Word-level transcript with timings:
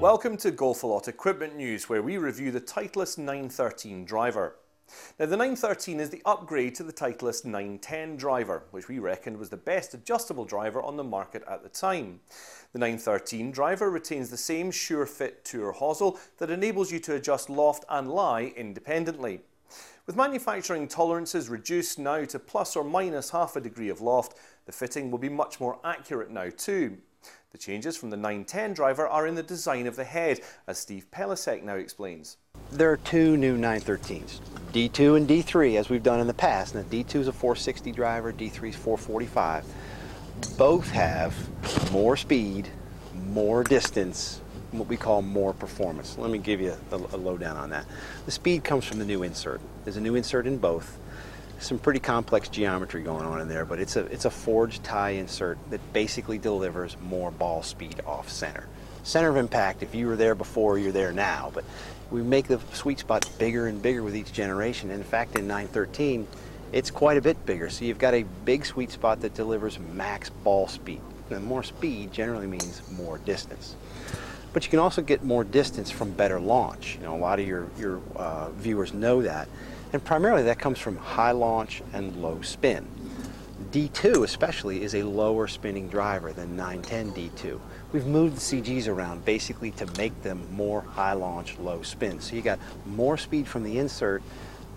Welcome 0.00 0.36
to 0.36 0.52
Golfalot 0.52 1.08
Equipment 1.08 1.56
News, 1.56 1.88
where 1.88 2.04
we 2.04 2.18
review 2.18 2.52
the 2.52 2.60
Titleist 2.60 3.18
913 3.18 4.04
driver. 4.04 4.54
Now, 5.18 5.26
the 5.26 5.36
913 5.36 5.98
is 5.98 6.08
the 6.08 6.22
upgrade 6.24 6.76
to 6.76 6.84
the 6.84 6.92
Titleist 6.92 7.44
910 7.44 8.16
driver, 8.16 8.62
which 8.70 8.86
we 8.86 9.00
reckoned 9.00 9.38
was 9.38 9.50
the 9.50 9.56
best 9.56 9.94
adjustable 9.94 10.44
driver 10.44 10.80
on 10.80 10.96
the 10.96 11.02
market 11.02 11.42
at 11.50 11.64
the 11.64 11.68
time. 11.68 12.20
The 12.72 12.78
913 12.78 13.50
driver 13.50 13.90
retains 13.90 14.30
the 14.30 14.36
same 14.36 14.70
SureFit 14.70 15.42
Tour 15.42 15.72
hosel 15.72 16.20
that 16.36 16.50
enables 16.50 16.92
you 16.92 17.00
to 17.00 17.16
adjust 17.16 17.50
loft 17.50 17.84
and 17.90 18.08
lie 18.08 18.52
independently. 18.56 19.40
With 20.06 20.14
manufacturing 20.14 20.86
tolerances 20.86 21.48
reduced 21.48 21.98
now 21.98 22.24
to 22.26 22.38
plus 22.38 22.76
or 22.76 22.84
minus 22.84 23.30
half 23.30 23.56
a 23.56 23.60
degree 23.60 23.88
of 23.88 24.00
loft, 24.00 24.38
the 24.64 24.70
fitting 24.70 25.10
will 25.10 25.18
be 25.18 25.28
much 25.28 25.58
more 25.58 25.80
accurate 25.82 26.30
now 26.30 26.50
too. 26.56 26.98
The 27.50 27.56
changes 27.56 27.96
from 27.96 28.10
the 28.10 28.16
910 28.18 28.74
driver 28.74 29.08
are 29.08 29.26
in 29.26 29.34
the 29.34 29.42
design 29.42 29.86
of 29.86 29.96
the 29.96 30.04
head, 30.04 30.40
as 30.66 30.76
Steve 30.76 31.06
Pelisek 31.10 31.62
now 31.62 31.76
explains. 31.76 32.36
There 32.70 32.92
are 32.92 32.98
two 32.98 33.38
new 33.38 33.56
913s, 33.56 34.40
D2 34.74 35.16
and 35.16 35.26
D3, 35.26 35.78
as 35.78 35.88
we've 35.88 36.02
done 36.02 36.20
in 36.20 36.26
the 36.26 36.34
past. 36.34 36.74
Now, 36.74 36.82
D2 36.82 37.14
is 37.14 37.28
a 37.28 37.32
460 37.32 37.90
driver, 37.92 38.34
D3 38.34 38.68
is 38.68 38.76
445. 38.76 39.64
Both 40.58 40.90
have 40.90 41.34
more 41.90 42.18
speed, 42.18 42.68
more 43.14 43.64
distance, 43.64 44.42
what 44.72 44.86
we 44.86 44.98
call 44.98 45.22
more 45.22 45.54
performance. 45.54 46.18
Let 46.18 46.30
me 46.30 46.36
give 46.36 46.60
you 46.60 46.76
a, 46.90 46.96
a 46.96 47.16
lowdown 47.16 47.56
on 47.56 47.70
that. 47.70 47.86
The 48.26 48.30
speed 48.30 48.62
comes 48.62 48.84
from 48.84 48.98
the 48.98 49.06
new 49.06 49.22
insert. 49.22 49.62
There's 49.84 49.96
a 49.96 50.02
new 50.02 50.16
insert 50.16 50.46
in 50.46 50.58
both 50.58 50.98
some 51.58 51.78
pretty 51.78 52.00
complex 52.00 52.48
geometry 52.48 53.02
going 53.02 53.26
on 53.26 53.40
in 53.40 53.48
there, 53.48 53.64
but 53.64 53.78
it's 53.78 53.96
a, 53.96 54.04
it's 54.06 54.24
a 54.24 54.30
forged 54.30 54.84
tie 54.84 55.10
insert 55.10 55.58
that 55.70 55.80
basically 55.92 56.38
delivers 56.38 56.96
more 57.02 57.30
ball 57.30 57.62
speed 57.62 58.00
off 58.06 58.28
center. 58.28 58.66
Center 59.02 59.28
of 59.28 59.36
impact, 59.36 59.82
if 59.82 59.94
you 59.94 60.06
were 60.06 60.16
there 60.16 60.34
before, 60.34 60.78
you're 60.78 60.92
there 60.92 61.12
now, 61.12 61.50
but 61.54 61.64
we 62.10 62.22
make 62.22 62.46
the 62.46 62.60
sweet 62.72 62.98
spot 62.98 63.28
bigger 63.38 63.66
and 63.66 63.82
bigger 63.82 64.02
with 64.02 64.16
each 64.16 64.32
generation. 64.32 64.90
And 64.90 65.00
in 65.00 65.04
fact, 65.04 65.36
in 65.36 65.46
913, 65.46 66.26
it's 66.72 66.90
quite 66.90 67.16
a 67.16 67.20
bit 67.20 67.44
bigger. 67.46 67.70
So 67.70 67.84
you've 67.84 67.98
got 67.98 68.14
a 68.14 68.24
big 68.44 68.64
sweet 68.64 68.90
spot 68.90 69.20
that 69.20 69.34
delivers 69.34 69.78
max 69.78 70.30
ball 70.30 70.68
speed. 70.68 71.00
And 71.30 71.44
more 71.44 71.62
speed 71.62 72.12
generally 72.12 72.46
means 72.46 72.82
more 72.92 73.18
distance. 73.18 73.76
But 74.52 74.64
you 74.64 74.70
can 74.70 74.78
also 74.78 75.02
get 75.02 75.22
more 75.22 75.44
distance 75.44 75.90
from 75.90 76.10
better 76.12 76.40
launch. 76.40 76.96
You 76.96 77.06
know, 77.06 77.14
a 77.14 77.18
lot 77.18 77.38
of 77.38 77.46
your, 77.46 77.68
your 77.78 78.00
uh, 78.16 78.50
viewers 78.50 78.94
know 78.94 79.22
that. 79.22 79.48
And 79.92 80.04
primarily 80.04 80.42
that 80.44 80.58
comes 80.58 80.78
from 80.78 80.96
high 80.96 81.30
launch 81.30 81.82
and 81.92 82.14
low 82.16 82.42
spin. 82.42 82.86
D2 83.72 84.24
especially 84.24 84.82
is 84.82 84.94
a 84.94 85.02
lower 85.02 85.46
spinning 85.46 85.88
driver 85.88 86.32
than 86.32 86.56
910 86.56 87.12
D2. 87.12 87.60
We've 87.92 88.06
moved 88.06 88.36
the 88.36 88.40
CGs 88.40 88.88
around 88.88 89.24
basically 89.24 89.70
to 89.72 89.86
make 89.98 90.22
them 90.22 90.46
more 90.52 90.82
high 90.82 91.14
launch, 91.14 91.58
low 91.58 91.82
spin. 91.82 92.20
So 92.20 92.36
you 92.36 92.42
got 92.42 92.58
more 92.86 93.16
speed 93.16 93.46
from 93.46 93.64
the 93.64 93.78
insert, 93.78 94.22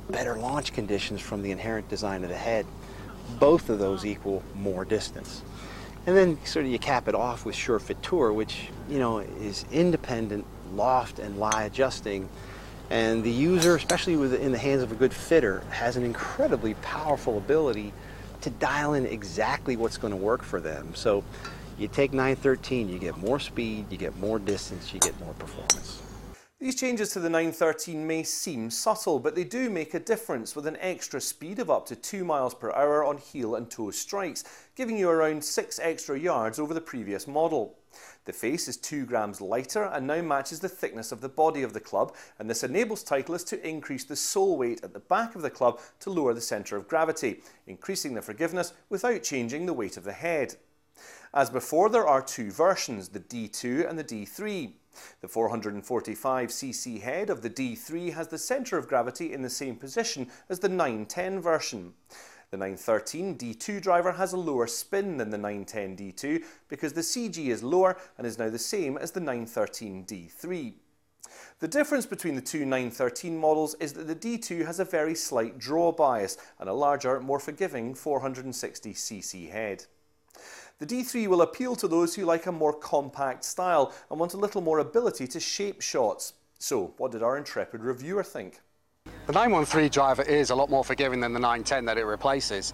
better 0.10 0.36
launch 0.36 0.74
conditions 0.74 1.22
from 1.22 1.42
the 1.42 1.52
inherent 1.52 1.90
design 1.90 2.24
of 2.24 2.30
the 2.30 2.38
head. 2.38 2.66
Both 3.40 3.70
of 3.70 3.80
those 3.80 4.06
equal 4.06 4.44
more 4.56 4.84
distance. 4.84 5.42
And 6.06 6.18
then 6.18 6.44
sort 6.46 6.66
of 6.66 6.72
you 6.72 6.80
cap 6.80 7.08
it 7.08 7.16
off 7.16 7.46
with 7.46 7.56
SureFit 7.56 8.02
Tour, 8.02 8.34
which, 8.34 8.70
you 8.90 8.98
know, 8.98 9.20
is 9.20 9.66
independent, 9.72 10.46
loft 10.74 11.20
and 11.20 11.38
lie 11.38 11.64
adjusting 11.64 12.28
and 12.92 13.24
the 13.24 13.32
user, 13.32 13.76
especially 13.76 14.14
in 14.14 14.52
the 14.52 14.58
hands 14.58 14.84
of 14.84 14.92
a 14.92 14.96
good 14.96 15.14
fitter, 15.14 15.64
has 15.70 15.96
an 15.96 16.04
incredibly 16.04 16.74
powerful 16.76 17.38
ability 17.38 17.94
to 18.42 18.50
dial 18.50 18.96
in 18.96 19.06
exactly 19.06 19.78
what's 19.78 19.98
going 19.98 20.12
to 20.12 20.18
work 20.18 20.44
for 20.44 20.60
them. 20.60 20.94
So 20.94 21.24
you 21.78 21.88
take 21.88 22.12
913, 22.12 22.90
you 22.90 23.00
get 23.00 23.16
more 23.18 23.40
speed, 23.40 23.86
you 23.90 23.98
get 23.98 24.18
more 24.18 24.40
distance, 24.40 24.94
you 24.94 25.00
get 25.00 25.18
more 25.22 25.34
performance. 25.36 26.02
These 26.60 26.76
changes 26.76 27.12
to 27.14 27.20
the 27.20 27.30
913 27.30 28.06
may 28.06 28.24
seem 28.24 28.70
subtle, 28.70 29.20
but 29.20 29.36
they 29.36 29.46
do 29.46 29.70
make 29.70 29.94
a 29.94 30.00
difference 30.00 30.56
with 30.56 30.68
an 30.68 30.78
extra 30.80 31.22
speed 31.22 31.60
of 31.60 31.72
up 31.72 31.88
to 31.88 31.96
2 31.96 32.26
miles 32.26 32.54
per 32.54 32.72
hour 32.74 33.04
on 33.06 33.18
heel 33.18 33.56
and 33.56 33.72
toe 33.72 33.90
strikes, 33.90 34.44
giving 34.76 34.98
you 34.98 35.10
around 35.10 35.44
6 35.44 35.80
extra 35.82 36.20
yards 36.20 36.60
over 36.60 36.74
the 36.74 36.82
previous 36.82 37.26
model. 37.26 37.78
The 38.26 38.34
face 38.34 38.68
is 38.68 38.78
2 38.78 39.06
grams 39.06 39.42
lighter 39.42 39.84
and 39.84 40.06
now 40.06 40.22
matches 40.22 40.60
the 40.60 40.70
thickness 40.70 41.12
of 41.12 41.22
the 41.22 41.30
body 41.30 41.64
of 41.64 41.74
the 41.74 41.80
club, 41.80 42.16
and 42.38 42.50
this 42.50 42.64
enables 42.64 43.04
Titleist 43.04 43.48
to 43.48 43.68
increase 43.68 44.04
the 44.04 44.16
sole 44.16 44.58
weight 44.58 44.84
at 44.84 44.94
the 44.94 45.00
back 45.00 45.36
of 45.36 45.42
the 45.42 45.50
club 45.50 45.80
to 46.02 46.12
lower 46.12 46.34
the 46.34 46.42
centre 46.42 46.78
of 46.78 46.88
gravity, 46.88 47.42
increasing 47.66 48.14
the 48.14 48.22
forgiveness 48.22 48.74
without 48.90 49.24
changing 49.24 49.66
the 49.66 49.74
weight 49.74 49.98
of 49.98 50.04
the 50.04 50.14
head. 50.14 50.56
As 51.34 51.50
before, 51.50 51.90
there 51.90 52.08
are 52.08 52.22
two 52.22 52.52
versions, 52.52 53.10
the 53.10 53.20
D2 53.20 53.90
and 53.90 53.98
the 53.98 54.04
D3. 54.04 54.74
The 55.22 55.28
445cc 55.28 57.02
head 57.02 57.30
of 57.30 57.42
the 57.42 57.50
D3 57.50 58.14
has 58.14 58.28
the 58.28 58.38
centre 58.38 58.78
of 58.78 58.90
gravity 58.90 59.32
in 59.34 59.42
the 59.42 59.50
same 59.50 59.78
position 59.78 60.30
as 60.50 60.60
the 60.60 60.70
910 60.70 61.40
version. 61.40 61.94
The 62.52 62.58
913 62.58 63.38
D2 63.38 63.82
driver 63.82 64.12
has 64.12 64.34
a 64.34 64.38
lower 64.38 64.68
spin 64.68 65.16
than 65.16 65.30
the 65.30 65.38
910 65.38 65.96
D2 65.96 66.44
because 66.68 66.92
the 66.92 67.00
CG 67.00 67.48
is 67.48 67.64
lower 67.64 67.96
and 68.18 68.28
is 68.28 68.38
now 68.38 68.50
the 68.50 68.60
same 68.60 68.98
as 68.98 69.12
the 69.12 69.22
913 69.22 70.06
D3. 70.06 70.74
The 71.60 71.68
difference 71.70 72.06
between 72.06 72.36
the 72.36 72.42
two 72.42 72.66
913 72.66 73.38
models 73.38 73.76
is 73.76 73.94
that 73.94 74.06
the 74.06 74.16
D2 74.16 74.66
has 74.66 74.82
a 74.82 74.86
very 74.86 75.16
slight 75.16 75.60
draw 75.60 75.94
bias 75.94 76.38
and 76.60 76.68
a 76.68 76.74
larger, 76.74 77.22
more 77.22 77.40
forgiving 77.40 77.94
460cc 77.94 79.50
head. 79.50 79.86
The 80.80 80.86
D3 80.86 81.28
will 81.28 81.44
appeal 81.44 81.78
to 81.78 81.88
those 81.88 82.16
who 82.16 82.26
like 82.26 82.48
a 82.48 82.52
more 82.52 82.74
compact 82.74 83.46
style 83.46 83.94
and 84.10 84.20
want 84.20 84.34
a 84.34 84.38
little 84.38 84.62
more 84.62 84.80
ability 84.80 85.26
to 85.28 85.40
shape 85.40 85.80
shots. 85.80 86.34
So, 86.60 86.96
what 86.98 87.14
did 87.14 87.24
our 87.24 87.38
intrepid 87.38 87.82
reviewer 87.82 88.24
think? 88.24 88.60
The 89.32 89.40
913 89.40 89.90
driver 89.92 90.24
is 90.24 90.50
a 90.50 90.56
lot 90.56 90.70
more 90.70 90.84
forgiving 90.84 91.22
than 91.22 91.32
the 91.32 91.40
910 91.40 91.86
that 91.86 91.98
it 91.98 92.04
replaces. 92.04 92.74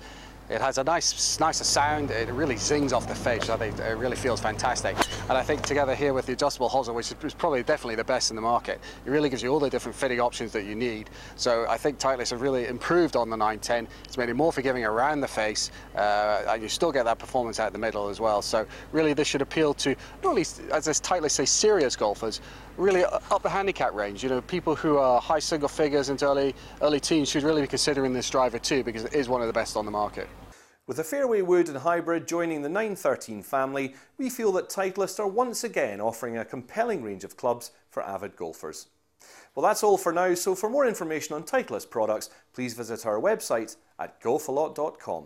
It 0.50 0.59
has 0.59 0.79
a 0.79 0.84
nice, 0.84 1.40
nicer 1.40 1.63
sound. 1.63 2.09
It 2.09 2.29
really 2.29 2.57
zings 2.57 2.94
off 2.94 3.07
the 3.07 3.13
face. 3.13 3.50
I 3.50 3.57
think 3.57 3.78
it 3.78 3.95
really 3.95 4.16
feels 4.16 4.40
fantastic. 4.40 4.97
And 5.29 5.34
I 5.38 5.44
think 5.44 5.62
together 5.62 5.94
here 5.94 6.13
with 6.13 6.25
the 6.25 6.34
adjustable 6.34 6.68
hosel, 6.68 6.95
which 6.95 7.12
is 7.12 7.34
probably 7.35 7.62
definitely 7.62 7.94
the 7.94 8.06
best 8.06 8.31
in 8.31 8.35
the 8.35 8.41
market, 8.41 8.79
it 9.06 9.09
really 9.12 9.29
gives 9.29 9.44
you 9.44 9.50
all 9.50 9.59
the 9.59 9.69
different 9.69 9.95
fitting 9.95 10.19
options 10.19 10.51
that 10.53 10.66
you 10.66 10.73
need. 10.73 11.12
So 11.35 11.68
I 11.69 11.78
think 11.78 12.00
Titleist 12.00 12.31
have 12.31 12.41
really 12.41 12.66
improved 12.66 13.16
on 13.16 13.29
the 13.29 13.38
910. 13.38 13.88
It's 14.06 14.18
made 14.18 14.29
it 14.29 14.34
more 14.34 14.51
forgiving 14.51 14.84
around 14.84 15.22
the 15.22 15.28
face, 15.28 15.69
uh, 15.95 16.44
and 16.47 16.63
you 16.63 16.69
still 16.69 16.91
get 16.91 17.03
that 17.06 17.19
performance 17.19 17.59
out 17.59 17.72
the 17.72 17.78
middle 17.78 18.09
as 18.09 18.19
well. 18.19 18.41
So 18.41 18.66
really, 18.94 19.13
this 19.13 19.28
should 19.28 19.44
appeal 19.44 19.75
to 19.75 19.95
not 20.24 20.34
least, 20.34 20.62
as 20.72 20.85
this 20.85 21.00
Titleist 21.00 21.31
say, 21.31 21.45
serious 21.45 21.95
golfers, 21.95 22.41
really 22.77 23.03
up 23.05 23.41
the 23.41 23.49
handicap 23.49 23.93
range. 23.93 24.23
You 24.23 24.29
know, 24.29 24.41
people 24.41 24.75
who 24.75 24.97
are 24.97 25.19
high 25.19 25.39
single 25.39 25.69
figures 25.69 26.09
into 26.09 26.25
early 26.25 26.55
early 26.81 26.99
teens 26.99 27.29
should 27.29 27.43
really 27.43 27.61
be 27.61 27.67
considering 27.67 28.13
this 28.13 28.29
driver 28.29 28.59
too, 28.59 28.83
because 28.83 29.03
it 29.05 29.13
is 29.13 29.27
one 29.27 29.41
of 29.41 29.47
the 29.47 29.53
best 29.53 29.75
on 29.75 29.85
the 29.85 29.91
market. 29.91 30.27
With 30.88 30.97
the 30.97 31.03
fairway 31.03 31.41
wood 31.41 31.67
and 31.67 31.77
hybrid 31.77 32.27
joining 32.29 32.61
the 32.61 32.69
913 32.69 33.43
family, 33.43 33.93
we 34.17 34.29
feel 34.29 34.53
that 34.53 34.69
Titleist 34.69 35.19
are 35.19 35.27
once 35.27 35.65
again 35.65 35.99
offering 35.99 36.38
a 36.38 36.45
compelling 36.45 37.03
range 37.03 37.25
of 37.25 37.35
clubs 37.35 37.71
for 37.89 38.01
avid 38.03 38.38
golfers. 38.38 38.88
Well, 39.53 39.65
that's 39.65 39.83
all 39.83 39.97
for 39.97 40.13
now, 40.13 40.33
so 40.35 40.55
for 40.55 40.69
more 40.69 40.88
information 40.88 41.35
on 41.35 41.44
Titleist 41.44 41.89
products, 41.89 42.29
please 42.53 42.73
visit 42.73 43.05
our 43.05 43.19
website 43.19 43.75
at 43.99 44.21
golfalot.com. 44.21 45.25